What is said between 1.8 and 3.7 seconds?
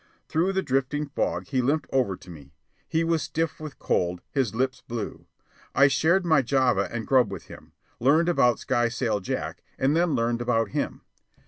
over to me. He was stiff